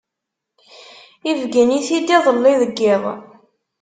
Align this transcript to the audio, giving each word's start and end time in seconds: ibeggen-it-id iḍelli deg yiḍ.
ibeggen-it-id 1.29 2.09
iḍelli 2.17 2.53
deg 2.61 2.75
yiḍ. 2.83 3.03